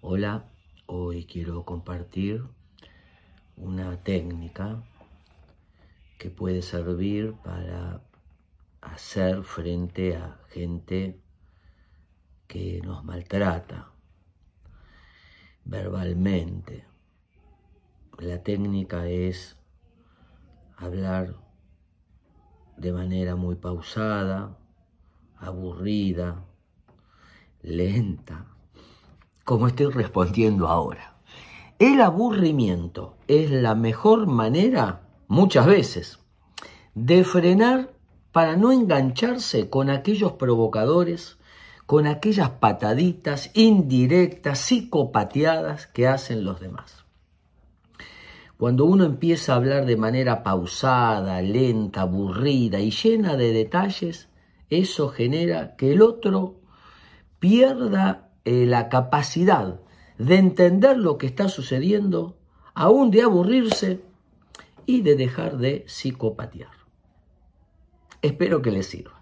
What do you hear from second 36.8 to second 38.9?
de frenar para no